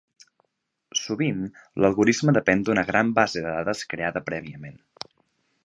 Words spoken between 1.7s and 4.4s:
l'algorisme depèn d'una gran base de dades creada